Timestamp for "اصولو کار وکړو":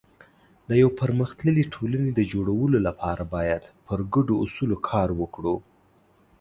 4.43-5.55